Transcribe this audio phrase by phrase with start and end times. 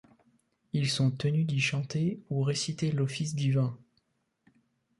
[0.73, 3.77] Ils sont tenus d'y chanter ou réciter l'office divin.